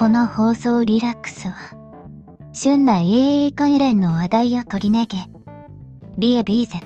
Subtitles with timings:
[0.00, 1.54] この放送リラックスは、
[2.54, 5.18] 旬な AA 関連の話題を取り上げ、
[6.16, 6.80] リエ BZ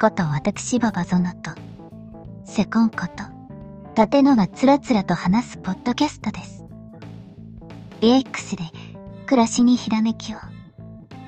[0.00, 1.52] こと私ババゾノと、
[2.44, 6.64] セコンこと、立野がつらつらと話すポッドキャストです。
[8.00, 8.64] DX で
[9.26, 10.38] 暮らしにひらめきを、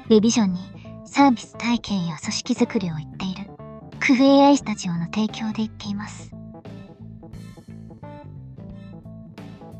[0.08, 0.58] リビジョンに
[1.04, 3.48] サービス体験や組織づくりを言っている、
[4.00, 6.33] クフ AI スタジオの提供で言っています。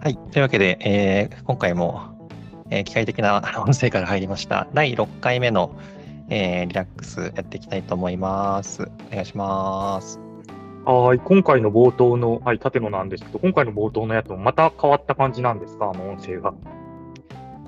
[0.04, 0.18] はい。
[0.18, 2.02] というわけで、えー今回も、
[2.68, 4.66] えー機械的な 音声から入りました。
[4.74, 5.70] 第6回目の、
[6.28, 8.82] えーリラックスやっていきたいと思います。
[8.82, 10.20] お願いします。
[10.84, 16.52] はい、今回の冒頭の、はい、縦野なんですけど、今回の冒頭のやつもまた変わった感じなんですか、あの音声が。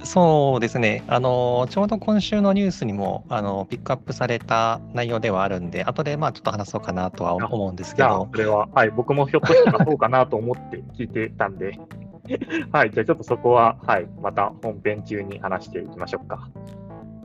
[0.04, 1.04] そうですね。
[1.08, 11.80] あの、ちょうど今週のニュースにも、あの、ピックアップされた内容ではあるんで、後で、まあ、ちょっと話そうかなとは思うんですけじゃあど、、それは、はい、僕もひょっとしたらそうかなと思って聞いてたんで、
[12.72, 16.48] はい、じゃあちょっとそこは、はい、また本編中に話していきましょうか。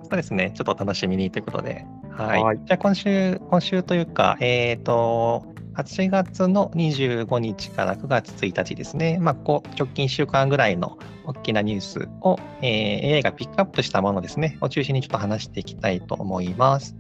[0.04, 0.52] そうですね。
[0.54, 1.86] ちょっとお楽しみにということで。
[2.12, 2.44] はい。
[2.44, 9.20] はいじゃあ今週、今週というか、えっ、と、8月の25日から9月1日ですね。
[9.22, 14.58] まあ、ここ直近1週間ぐらいの大きなニュースを、えー AI がピックアップしたものですね。
[14.60, 16.98] を中心にちょっと話していきたいと思います。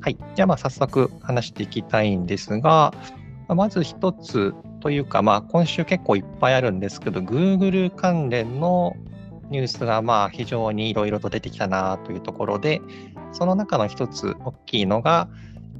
[0.00, 0.16] はい。
[0.34, 2.94] じゃあ、まあ、早速話していきたいんですが、
[3.54, 8.94] まず一つというか、まあ、今週結構いっぱいあるんですけど、Google 関連の
[9.50, 12.80] ニュースがまあ非常にいろいろと出てきたなというところで、
[13.32, 15.28] その中の一つ大きいのが、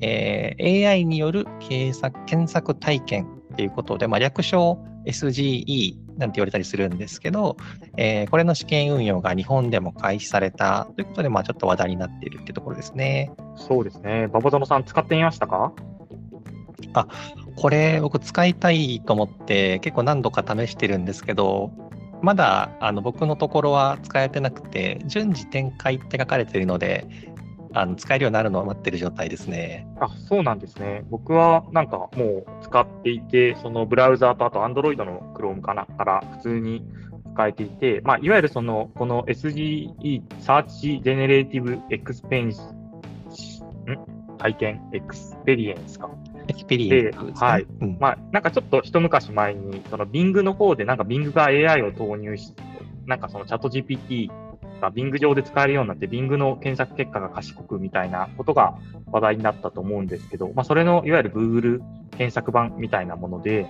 [0.01, 7.57] えー AI による検索検索体験ということで、まあ、略称 SGE なんて言われたりするんですけど、
[7.97, 13.31] えーこれの試験運用が日本でも開始されたということで、まあ、ちょっと話題になっているっていうところですね。
[13.57, 15.73] そうですね、馬場園さん、使ってみましたか？
[16.95, 17.07] あ
[17.57, 21.73] これ僕使いたいと思って結構何度か試してるんですけど、
[22.23, 27.07] まだあの僕のところは使えてなくて、順次展開って書かれてるので、
[27.75, 29.87] あの使えるようになるのを待ってる状態ですね。
[30.01, 31.05] あ、そうなんですね。
[31.11, 36.83] 僕はなんかもう使っていて、そのブラウザーとあと Android の Chrome かなから普通に
[37.35, 42.59] 使えていて、まあ、いわゆるその、この SGE、Search Generative Experience、
[44.39, 46.11] 体験、 experience か。
[46.49, 47.33] experience ね。
[47.35, 52.63] はいうんまあ、なんかちょっと一昔前に、その Bing の方で、なんか Bing が AI を投入して、
[53.07, 54.29] なんかそのチャット GPT
[54.81, 58.79] が Bing 上で使えるようになって、Bing の検索結果が賢くみたいなことが
[59.13, 61.81] 話題になったと思うんですけど、まあ、それのいわゆる Google
[62.13, 63.67] 検索版みたいなもので、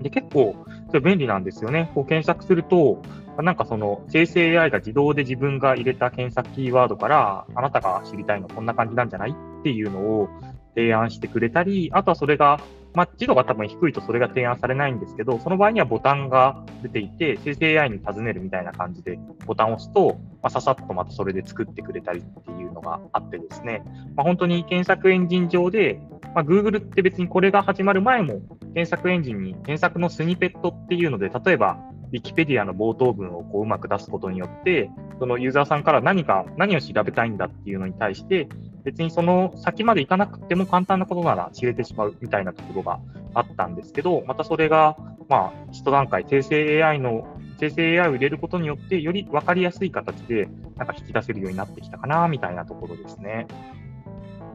[0.00, 0.56] で、結構、
[0.88, 1.90] それ便利なんですよね。
[1.94, 3.02] こう検索すると、
[3.42, 10.28] なんかその生成 AI が自動で自分が入れた検索キーワードから、あなたが知りたいのこんな感じなんじゃないっていうのを
[10.74, 12.60] 提案してくれたり、あとはそれが、
[12.94, 23.82] まあ、自度が多分低いとそれが提案されないんですけど、その場合にはボタンが出ていて、生成 AI に尋ねるみたいな感じでボタンを押すと、まあ、ささっとまたそれで作ってくれたりっていうのがあってですね、
[24.14, 26.00] まあ、本当に検索エンジン上で、
[26.34, 28.40] まあ、Google って別にこれが始まる前も、
[28.74, 31.78] 検索エンジンに検索のスニペットっていうので、例えば、
[32.12, 38.48] ウィキペディアの冒頭文をこううまく出すことによって、そのユーザーさんから何か、何を調べたいんだっていうのに対して、
[38.84, 43.00] 別にその先まで行かなくても簡単なことなら知れてしまうみたいなところが
[43.32, 44.96] あったんですけど、またそれが、
[45.28, 47.26] まあ、一段階、生成 AI の、
[47.58, 53.46] 生成 AI を入れることによって、より分かりやすい形で、なんか引き出せるようになってきたかな、みたいなところですね。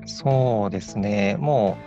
[0.05, 1.35] そうですね。
[1.39, 1.77] も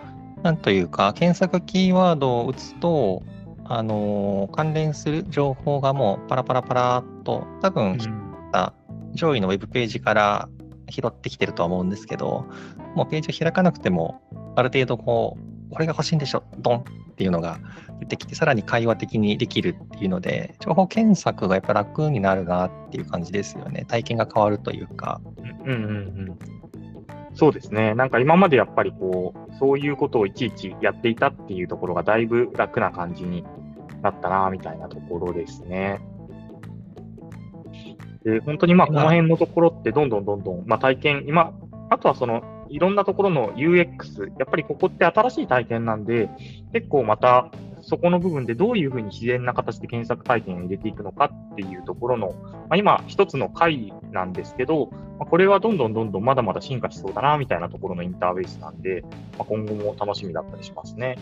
[0.41, 3.23] う、なんというか、検索キーワードを打つと、
[3.65, 7.99] あのー関連する情報がもうパラパラパラっと、多分、
[9.15, 10.49] 上位のウェブページから
[10.93, 12.47] 拾ってきてるとは思うんですけど、
[12.95, 14.21] もうページを開かなくても、
[14.55, 15.39] ある程度こ
[15.71, 16.77] う、これが欲しいんでしょ、ドン
[17.13, 17.59] っていうのが
[18.01, 23.85] 出てきて、さらに会話的にできるっていうので、情報検索がやっぱ楽になるなっていう感じですよね。
[23.87, 25.21] 体験が変わるというか。
[25.65, 25.79] うんうんう
[26.33, 26.39] ん。
[27.35, 27.95] そうですね。
[27.95, 33.45] なんか今までやっぱりこう、そういうことをいちいちやっていたっていうところがだいぶ楽な感じに
[34.03, 36.01] なったな、みたいなところですね。
[38.25, 41.53] で、本当にまあこの辺のところってどんどんどんどん、まあ体験、今、
[41.91, 46.31] あとはその、いろんなところの UX、やっぱりここって新しい体験なんで、
[46.73, 47.51] 結構また
[47.83, 54.89] そこの部分でどういうふうに自然な形で検索体験を入れていくのかっていうところの、まあ、今一つの回なんですけど、
[55.19, 59.03] まあ、これはどんどんどんどんまだまだ進化しそうだなみたいなところのインターフェースなんで、
[59.37, 61.19] まあ、今後も楽しみだったりしますね。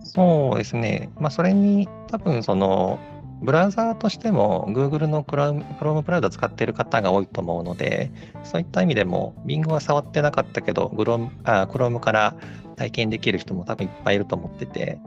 [0.00, 1.10] そうですね。
[1.18, 2.98] まあ、それに多分その、
[3.42, 8.10] ブラウザーとしても Google の Chrome, ブラウザ使っている方が多いと思うので、
[8.42, 12.34] そういった意味でも Bing は触ってなかったけど、Chrome, あ Chrome から
[12.76, 14.98] 体験できる人も多分いっぱいいると思ってて、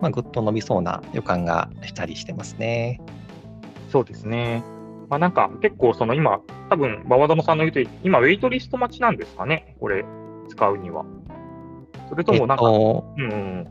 [0.00, 3.00] まあ、ぐっと伸びそうな予感がしたりしてますね。
[3.90, 4.62] そうですね。
[5.08, 10.04] まあ、なんか結構その今、多分馬場園さんの言うとり、今、ウェイトリスト待ちなんですかね、これ、
[10.48, 11.04] 使うには。
[12.08, 13.68] それともなんか、えっとうんうん、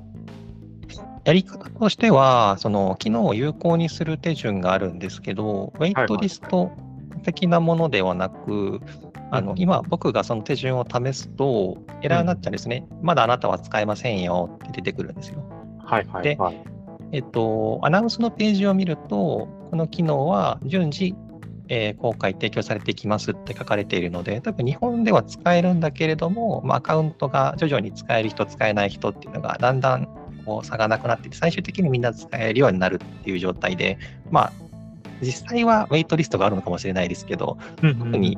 [1.25, 6.71] やり方としては、その機能を有効にする手順があるんですけど、ウェイトリスト
[7.23, 8.79] 的なものではなく、
[9.31, 12.87] あの今、僕がその手順を試すと、エラーになっちゃうんですね。
[13.01, 15.43] まだあなたは使えませんよって出てくるんですよ。
[15.83, 16.63] はいはいではい。
[17.11, 21.15] えっと、アナウンスのページを見ると、この機能は順次、
[21.69, 30.07] えー公開提供されていきますって書かれているので、多分日本では使えるんだけれども、まあ、アカウントが徐々に使える人、使えない人っていうのがだんだん
[30.45, 33.97] こう差がなくなって最終的にみんな使えるようになるっていう状態で、
[34.31, 34.53] まあ、
[35.21, 38.37] 実際はウェイトリストがあるのかもしれないですけど、特に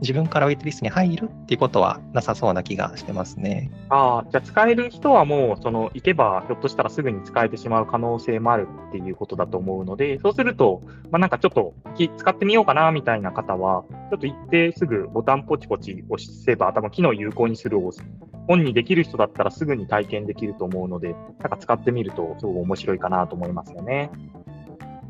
[0.00, 3.70] 自分からウェイトリストに入るっていうことはなさそうな気がしてますね。
[3.88, 11.74] ああ、じゃあ使える人はもう、その、行けば、ひょっとしたらすぐに使えてしまう可能性もあるっていうことだと思うので、そうすると、まあなんかちょっと、
[12.16, 18.08] 使ってみようかな、みたいな方は、ちょっと行ってすぐボタンポチポチ押せば、多分機能有効にするを押す。
[18.48, 24.10] 本にできる人だったらすぐに体験できると思うので、なんか使ってみると、すごく面白いかなと思いますよね。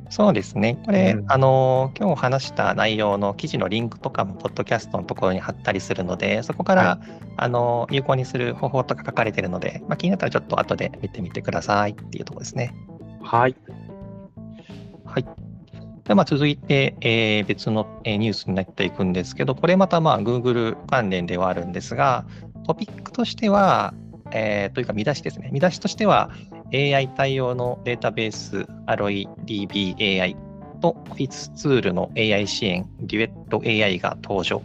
[0.08, 0.79] そうですね。
[0.85, 6.99] これ、うんあの、今日話した内容の記事のリンクとかも、ポッドキャストのところに貼ったりするので、そこから、は
[7.37, 12.73] あの、有効にする方法とか書かれているので、まあ、気になったらちょっと後で見てみてくださいっていうところですね。
[13.20, 13.56] はい。
[15.05, 15.25] はい。
[16.05, 22.25] でまあ、続いて、えー別のえーニュースになっていくんですけど、これまたまあ Google 関連ではあるんですが、
[22.64, 23.93] トピックとしては、
[24.31, 25.50] えーというか見出しですね。
[25.52, 26.31] 見出しとしては、
[26.72, 30.36] AI 対応のデータベース AlloyDB.AI
[30.80, 34.62] と Office ツールの AI 支援 DuetAI が登場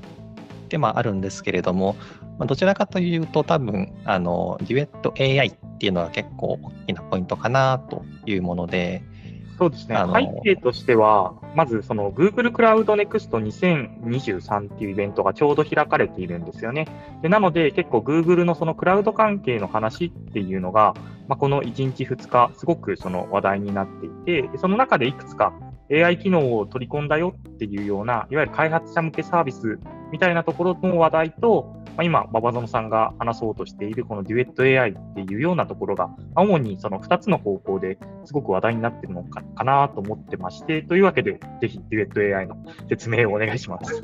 [0.69, 1.95] で、まあ、あるんですけれども、
[2.37, 9.03] まあ、どちらかというと多分あの DuetAI っていうのが結構大きなポイントかなというもので、
[9.61, 9.95] そうですね。
[10.43, 16.87] 背景としては、まずその Google Cloud Next 2023っていうイベントがちょうど開かれているんですよね。
[17.21, 20.95] でなので結構 Google のそのクラウド関係の話っていうのが、
[21.27, 25.53] まあ、この1日2日すごくその話題になっていて、その中でいくつか
[25.91, 29.79] AI 機能を取り込んだよっていうような、いわゆる開発者向けサービス
[30.11, 42.55] みたいなところの話題と、まあ、今、馬場園さんが話そうとしているこのデュエット AI っていうようなところが、主にその2つの方向ですごく話題になってるのかかなと思ってまして、というわけで、ぜひデュエット AI の
[42.87, 44.01] 説明をお願いします。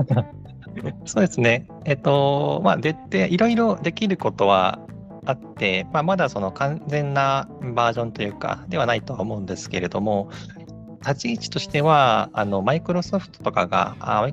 [1.06, 1.68] そうですね。
[1.86, 4.80] えっと、まあ、でって、いろいろできることは
[5.28, 10.30] あって、まあ、まだその完全なバージョンというか、ではないとは思うんですけれども、
[11.02, 14.30] 立ち位置としては、あの、マイクロソフトとかが、あ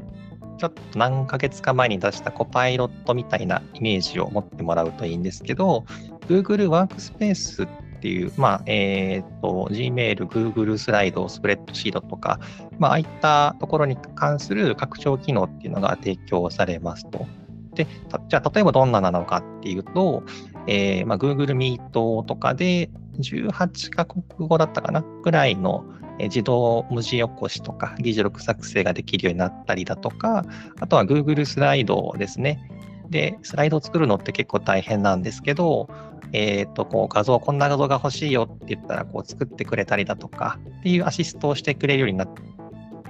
[0.57, 5.85] ちょっと何ヶ月か前に出したコパイロットみたいなイメージを持ってもらうといいんですけど、
[6.29, 7.67] Google ワークスペースっ
[8.01, 12.39] ていう、まあ、えっ、と、Gmail、Google スライド、スプレッドシートとか、
[12.79, 17.27] まあ、あいったところに関する拡張機能っていうのが提供されますと。
[17.75, 17.87] で、
[18.29, 20.23] じゃあ、例えばどんななのかっていうと、
[20.67, 25.85] えーまあ、Google Meet とかで18カ国語だったかなぐらいの
[26.19, 30.45] 自動文字起こしとか議事録作成ができるようになったりだとか、
[30.81, 32.71] あとは Google スライドですね。
[33.11, 35.89] で、スライドを作るのって結構大変なんですけど、
[36.33, 42.29] えっ、と、こう画像、こんな画像が欲しいよって言ったら、こう作ってくれたりだとかっていうアシストをしてくれるようになっ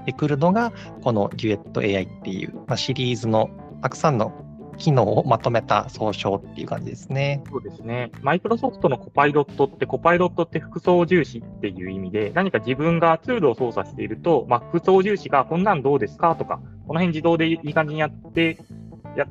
[0.05, 3.51] てくるのが、この DuetAI っていう、まあ、シリーズの
[3.83, 4.44] たくさんの
[4.77, 7.43] 機能をまとめた総称っていう感じですね。
[7.51, 8.11] そうですね。
[8.23, 16.37] マイクロソフトのコパイロットって、コパイロットって副操縦士っていう意味で、何か自分がツールを操作していると、まあ、副操縦士がこんなんどうですか？
[16.37, 18.59] とか、この辺自動でいい感じにやって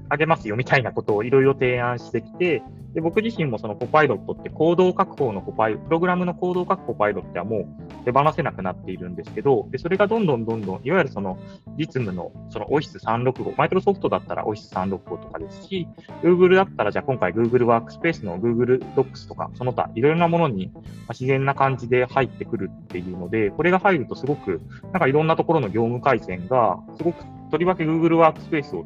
[0.09, 2.61] あげますよみたいなことをいろいろ提案してきて、
[2.93, 11.37] で僕自身もそのコパイロットってコードを書く方のコパイプログラムのコードを書くコパイロットはもう手放せなくなっているんですけど、でそれがどんどんどんどん、いわゆるその
[11.77, 15.87] 実務のその Office365、マイクロソフトだったら Office365 とかですし、
[16.21, 20.71] Google だったらじゃあ今回 Google ワークスペースの Google Docs とか、その他いろいろなものに
[21.09, 28.85] 自然な感じで入ってくるっていうので、これが入るとすごく、なんかいろんなところの業務回線が、すごくとりわけ Google ワークスペースを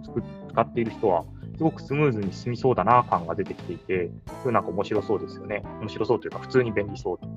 [0.52, 1.26] 使っている人は、
[1.58, 4.12] すごくスムーズに進みそうだな感が出てきていて、
[4.46, 5.64] なんか面白そうですよね。
[5.82, 7.28] 面白そうというか、普通に便利そうと。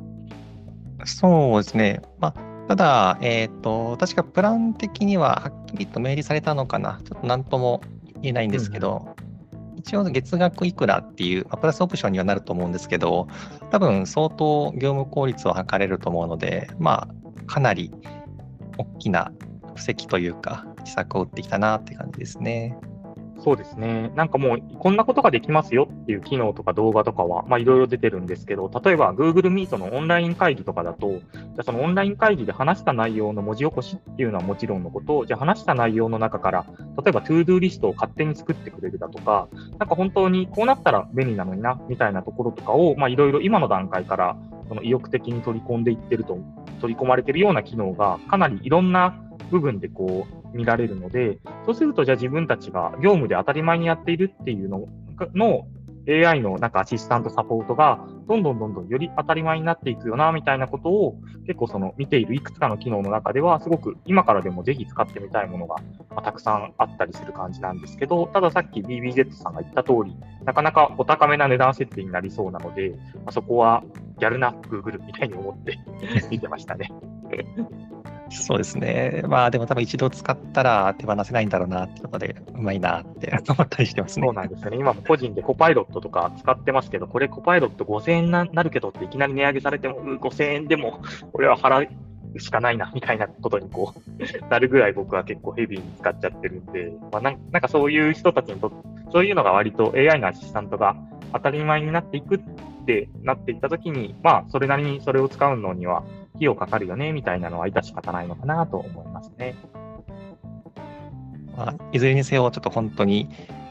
[1.06, 2.02] そうですね。
[2.18, 7.00] まあ、ただ、えっ、と、確かプラン的にははっきりと明示されたのかな。
[7.04, 7.80] ちょっと何とも
[8.20, 9.16] 言えないんですけど、
[9.76, 13.26] 一応月額いくらっていう、まあ、プラスオプションにはなると思うんですけど、
[13.70, 17.90] 多分相当業務効率を図れると思うので、まあ、かなり
[18.76, 19.32] 大きな
[19.74, 22.76] 布石というか、施策を打ってきたなって感じですね。
[23.42, 24.12] そうですね。
[24.14, 36.66] なんかもう、こんなことができますよっていう機能とか動画とかは、まあいろいろ出てるんですけど、例えば Google Meet のオンライン会議とかだと、じゃそのオンライン会議で話した内容の文字起こしっていうのはもちろんのこと、じゃあ話した内容の中から、
[37.02, 44.36] 例えば ToDo リストを勝手に作ってくれるだとか、なんか本当にこうなったら便利なのにな、みたいなところとかを、まあいろいろ今の段階から
[44.68, 46.38] その意欲的に取り込んでいってると、
[46.80, 49.14] 取り込まれてるような機能が、かなりいろんな
[49.50, 54.86] 部分でこう、見られるので、そうするとじゃあ自分たちが業務で当たり前にやっているっていうの
[55.34, 55.66] の
[56.08, 65.76] AI のなんかアシスタントサポートがどんどんどんどんより当たり前になっていくよなみたいなことを結構その見ているいくつかの機能の中ではすごく今からでもぜひ使ってみたいものが、
[66.22, 73.82] たくさんあったりする感じなんですけどたださっき BBZ さんが言った通りなかなかお高めな値段設定になりそうなので、ま、そこは
[74.18, 75.78] ギャルな Google みたいに思って
[76.30, 76.90] 見てましたね。
[78.30, 79.22] そうですね。
[79.26, 84.26] まあでも多分一度使ったら手放せないんだろうなってことで、うまいなって思ったりしてますね。
[84.26, 84.76] そうなんですよね。
[84.78, 91.88] 今も個人でコパイロットとか使ってますけど、これコパイロット5000円になるけどっていきなり値上げされても、5000円でもこれは払う
[92.38, 98.76] しかないなみたいなことにこう なるぐらい僕は結構ヘビーに使っちゃってるんで、まあ、なんかそういう人たちにとって、
[99.12, 100.96] そういうのが割と AI のアシスタントが
[101.32, 102.40] 当たり前になっていくっ
[102.86, 106.04] てなっていったときに、まあそれなりにそれを使うのには
[106.40, 109.54] 費用かかるよね、みたいなのは致し方ないのかなと思いますね。
[111.54, 113.28] まあ、いずれにせよ、ちょっと本当に、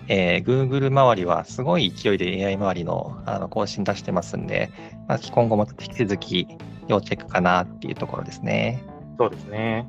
[0.07, 4.71] えー、Google 周りはすごい勢いで AI 周りのあの更新出してますんで、
[5.07, 6.47] まあ、今後も引き続き
[6.87, 8.83] 要チェックかなっていうところですね。
[9.17, 9.87] そうですね。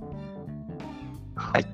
[1.35, 1.67] はい。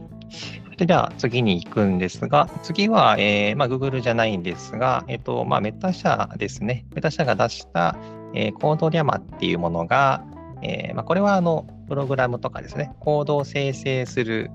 [0.76, 6.84] で、じゃあ次に行くんですが、次は、えーまあ、Google じゃないんですが、えっ、ー、と、まあ、メタ社ですね。
[6.94, 7.96] メタ社が出した、
[8.34, 10.25] えー、コードリャマっていうものが、
[10.66, 14.50] えーまあ、これはあのプログラムとかですね、コードを生成する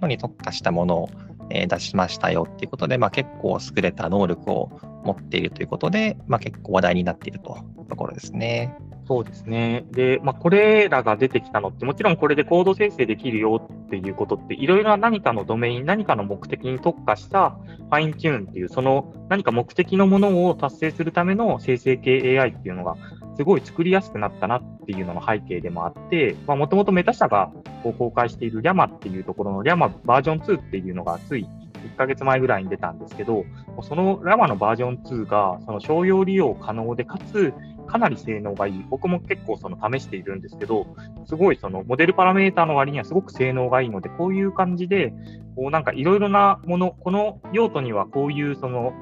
[0.00, 1.08] のに特化したものを、
[1.50, 4.70] えー、出しましたよっていうことで、まあ、結構優れた能力を
[5.04, 8.76] 持っているということで、まあ、結構話題になっているというところですね。
[9.06, 9.84] そうですね。
[9.90, 22.96] で、まあ、これらが出てきたのって、もちろんこれでコード生成できるよっていうことって、いろいろな何かのドメイン、何かの目的に特化したファインチューンっていう、その何か目的のものを達成するための生成系 AI っていうのが
[23.36, 27.50] すごい作りやすくなったなっていうのの背景でもあって、もともとメタ社が
[27.82, 31.48] 公開しているリャマっていうところのリャマバージョン2っていうのがつい
[31.82, 33.44] 1ヶ月前ぐらいに出たんですけど、
[33.82, 37.52] そのラマのバージョン2がその商用利用可能で、かつ
[37.86, 38.86] かなり性能がいい。
[38.88, 40.86] 僕も結構その試しているんですけど、
[41.26, 45.12] すごいそのモデルパラメータの割にはすごく性能がいいので、こういう感じで、
[45.56, 48.92] こうなんかいろいろなもの、この用途にはこういうその、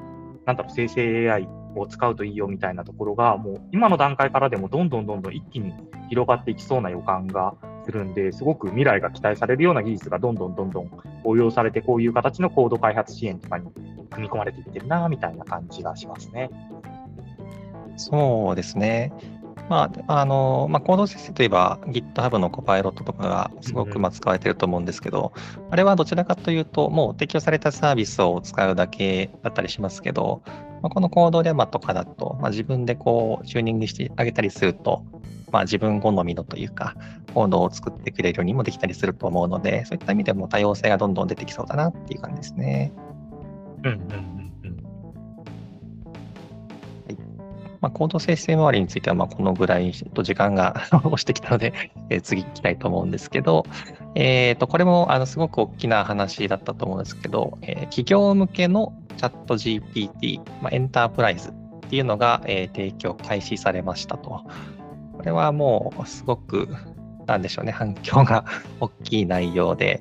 [0.45, 5.73] なんだろう、生成 AI を使うといいよみたいなところが、もう今の段階からでもどんどんどんどん一気に
[6.09, 10.91] 広がっていきそうな予感がするんで、すごく未来が期待されるような技術がどんどんどんどん
[11.23, 13.71] 応用されて、こういう形のコード開発支援とかに
[14.11, 16.49] 組み込まれていってるな、みたいな感じがしますね。
[17.97, 19.11] そうですね。
[19.69, 30.41] まあ、あの、まあ、コード生成といえば GitHub のコパイロットとかがすごくまあ使われてると思うんですけど、うん、あれはどちらかというと、もう提供されたサービスを使うだけだったりしますけど、
[30.81, 35.05] まあ、このコードレマとかだと、まあ、自分でこうチューニングしてあげたりすると、
[35.51, 36.95] まあ、自分好みのというか、
[37.33, 42.91] コードを作ってくれるようにもできたりすると思うので、そういった意味でも多様性がどんどん出てきそうだなっていう感じですね。
[43.83, 43.95] うんう
[44.37, 44.40] ん
[47.81, 51.73] まあ、コード生成周りについては、まあ、このぐらいと時間が 押してきたので、
[52.09, 53.65] えー、次行きたいと思うんですけど、
[54.13, 61.53] えー、と、これも、あの、すごく大きな話だったと思うんですけど、えー、企業向けのチャット GPT、まあ、エンタープライズっ
[61.89, 64.43] ていうのが、えー、提供開始されましたと。
[65.17, 66.69] これはもう、すごく、
[67.25, 68.45] なんでしょうね、反響が
[68.79, 69.99] 大きい内容で、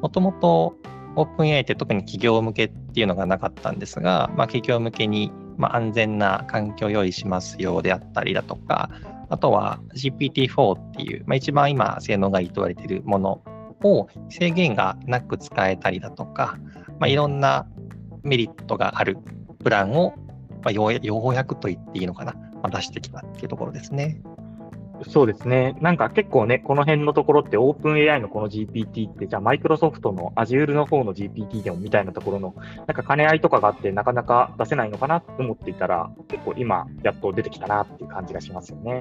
[0.00, 0.76] もともと
[1.16, 8.90] オープン AI って特に企業向けっていうのがなかったんですが、まあ、企業向けにまあ、安全な環境を用意しますよであったりだとか、
[9.28, 13.42] あとは GPT-4 っていう、まあ、一番今性能がいいと言われているもの
[13.82, 16.58] を制限がなく使えたりだとか、
[16.98, 17.66] まあ、いろんな
[18.22, 19.18] メリットがある
[19.62, 20.14] プランを、
[20.62, 24.20] まあ、ようやくと言っていいのかな、まあ、出してきたっていうところですね。
[25.06, 25.76] そうですね。
[25.80, 39.00] なんか結構ね、この辺のところってオープン AI のこの GPT って、じゃあマイクロソフトの Azure の方の GPT でもみたいなところの、なんか兼ね合いとかがあってなかなか出せないのかなと思っていたら、結構今やっと出てきたなっていう感じがしますよね。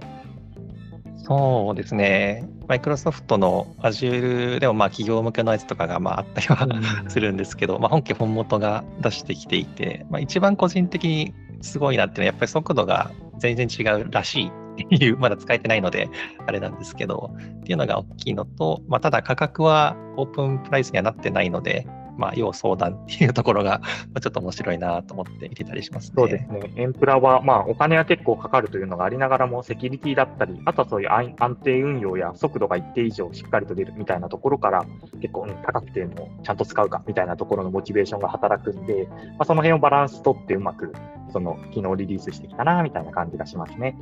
[1.17, 2.47] そうですね。
[2.67, 6.67] マイクロソフトの Azure でもまあ企業向けのやつとかがまああったりは
[7.07, 14.51] するんですけど、まあ本家本元が出してきていて、まあ一番個人的にすごいなっていうのはやっぱり速度が全然違うらしい
[14.84, 16.10] っていう、まだ使えてないので、
[16.46, 23.81] あれなんですけど、っていうのが大きいのと、まあ、ただ価格はオープンプライスにはなってないので、まあ、要相談っていうところが、
[24.19, 26.13] ちょっと面白いなと思って見てたりしますね。
[26.17, 26.72] そうですね。
[26.75, 34.86] エンプラは、まあ、お金は結構かかるというのがありながらも、セキュリティだったり、あとはそういう安定運用や速度が一定以上しっかりと出るみたいなところから、
[35.22, 40.93] 結構、高くてもちゃんと使うかみたいなところのモチベーションが働くんで、まあ、その辺をバランス取ってうまく、
[41.31, 43.96] その、機能リリースしてきたな、みたいな感じがしますね。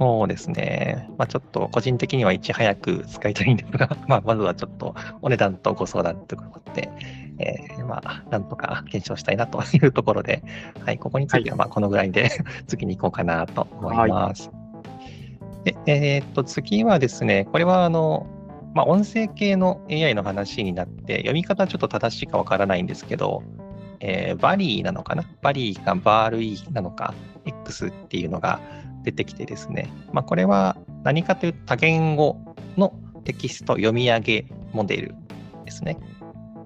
[0.00, 1.10] そうですね。
[1.18, 6.90] まあ、ちょっと個人的にはいち早く使いたいんですが、 まあ、まずはちょっとお値段とご相談ということで、
[7.38, 10.42] えー、まあ、なんとか検証したいなというところで、
[10.86, 12.30] はい、ここについてはまこのぐらいで、
[12.66, 14.48] 次に行こうかなと思います。
[14.48, 14.54] は
[15.66, 18.26] い、でえー、っと、次はですね、これはあの、
[18.72, 23.42] まあ、音声系の AI の話になって、読み方ちょっと正しいかわからないんですけど、
[24.00, 25.24] えー、バリーなのかな？
[25.42, 27.12] バリーかバールイなのか
[27.44, 28.60] ？X っていうのが
[29.02, 32.38] 出てきてですね、まあ、これは何かというと多言語
[32.76, 35.14] のテキスト読み上げモデル
[35.64, 35.98] ですね。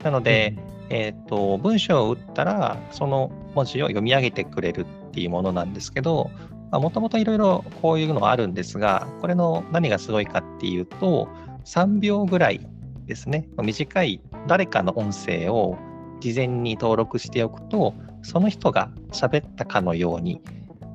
[0.02, 0.54] なので、
[0.90, 6.30] うん、えっ、ー、と、文章を打ったら、その文字を読み上げてくれるっていうものなんですけど、
[6.72, 11.28] もともといろいろこういうのはあるんですが、これの何がすごいかっていうと、
[11.64, 12.60] 3秒ぐらい
[13.06, 15.78] ですね、短い誰かの音声を
[16.20, 20.40] 事前に登録しておくと、その人が喋ったかのように、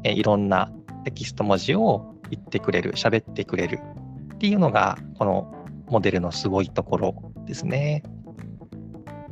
[0.04, 0.72] えいろんな
[1.04, 3.80] テキスト文字を言ってくれる、喋ってくれる
[4.36, 5.54] っていうのが、この
[5.88, 8.04] モデルのすごいところですね。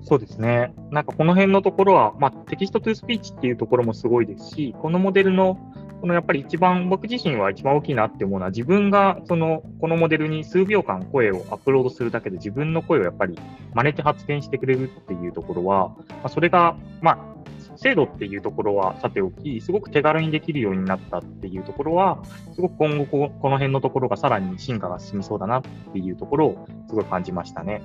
[0.01, 0.73] そうですね。
[0.89, 5.59] なんかこの辺のところは、まあ、 text to speech っていうところもすごいですし、このモデルの、
[5.99, 13.37] このやっぱり一番、僕自身は一番大きいなって思うのは、自分がその、このモデルに数秒間声をアップロードするだけで自分の声をやっぱり
[13.73, 17.36] 真似て発言してくれるっていうところは、まあ、それが、まあ、
[17.77, 22.19] 精度っていうところはさておき、すごく手軽にできるようになったっていうところは、
[22.53, 27.81] すごく今後こ、この辺のところがさらに進化が進みそうだなっていうところをすごい感じましたね。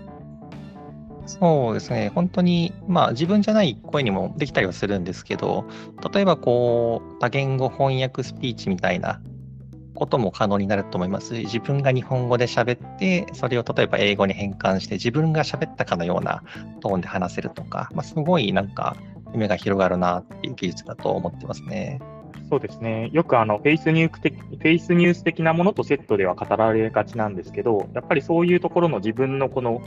[1.26, 5.64] そうですね、本当に、まあ、自分じゃない声にもできたりはするんですけど、
[6.12, 9.20] 例えばこう、多言語翻訳スピーチみたいな
[9.94, 16.42] ことも可能になると思います、自分が日本語で喋って、それを例えば英語に変換して、自分が喋ったかのような
[16.80, 18.96] トーンで話せるとか、まあ、すごいなんか、
[19.32, 22.00] 夢が広がるなっていう技術だと思ってますね。
[22.52, 23.08] そうですね。
[23.12, 29.80] よくあのフェイスニュース的、フェイスニュース的なものとセットでは語られがちなんですけど、やっぱりそういうところの自分のこの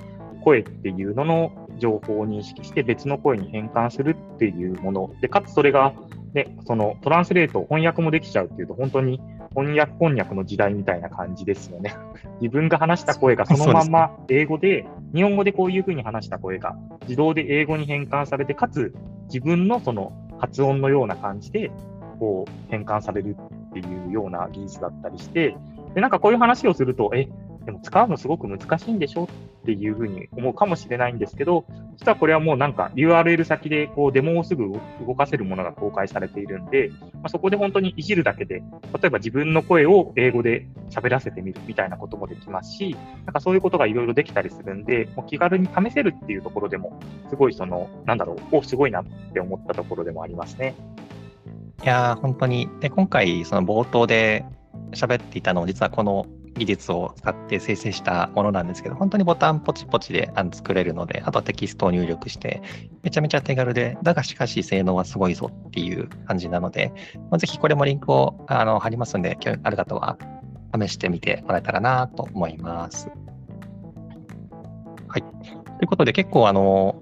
[0.43, 5.93] 声っていうのの情報を認識して別の声に変換するっていうもので、かつそれが、
[6.33, 9.21] ね、そのトランスレート、翻訳もできちゃうっていうと、本当に
[9.55, 11.93] 翻訳こんにゃくの時代みたいな感じですよね。
[12.41, 18.93] 自分が話した声がそのまま英語で、日本語でこういうふうに話した声が自動で英語に変換されて、かつ
[19.25, 21.71] 自分のその発音のような感じで
[22.19, 23.35] こう変換される
[23.69, 25.55] っていうような技術だったりして、
[25.93, 27.29] で、なんかこういう話をすると、え、
[27.65, 29.27] でも使うのすごく難しいんでしょっ
[29.65, 31.65] ていうふうに思うかもしれないんですけど、
[31.97, 34.71] 実はこれはもうなんか URL 先でこうデモをすぐ
[35.05, 46.99] 動かせるものが公開されているんで、まあ、そこで本当にいじるだけで、例えば自分の声を英語で喋らせてみるみたいなこともできますし、なんかそういうことがいろいろできたりするんで、もう気軽に試せるっていうところでも、
[47.29, 50.75] すごいその、なんだろう、お、すごいなって思ったところでもありますね。
[51.83, 52.69] いやー、本当に。
[52.79, 54.45] で、今回、その冒頭で
[54.91, 56.25] 喋っていたのを、実はこの
[56.57, 62.61] 技術を使って生成したものなんですけど、本当にボタンポチポチで作れるので、あとテキストを入力して、
[63.03, 66.93] めちゃめちゃ手軽で、だがしかし性能はすごいぞっていう感じなので、
[67.29, 70.17] まあ、ぜひこれもリンクをあの貼りますので、興味ある方は
[70.73, 73.09] 試してみてもらえたらなと思います。
[75.07, 75.21] はい。
[75.21, 75.27] と
[75.81, 76.99] いうことで、結構あの、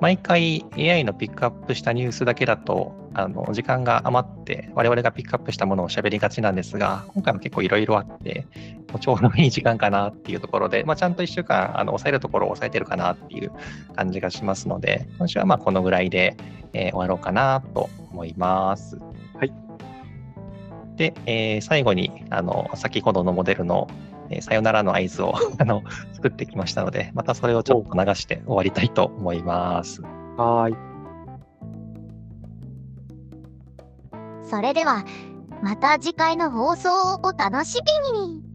[0.00, 8.46] 毎回 AI のピックアップしたニュースだけだと、あの時間が余って、我々がピックアップしたものを喋りがちなんですが、今回も結構いろいろあって、
[8.92, 13.50] もうちょうどいい時間かなっていうところで、まあ、ちゃんと1週間あの抑えるところを抑えてるかなっていう
[13.96, 16.36] 感じがしますので、今週はまあこのぐらいで、
[16.72, 18.96] えー、終わろうかなと思います。
[19.34, 19.52] はい。
[20.94, 23.88] で、えー、最後にあの先ほどのモデルの
[24.30, 30.02] えー、さよならの合図を あの作ってきましたので、またそれをちょっと流して終わりたいと思います。
[30.36, 30.87] はい。
[34.48, 35.04] それでは、
[35.62, 37.78] また次回の放送をお楽し
[38.12, 38.47] みに。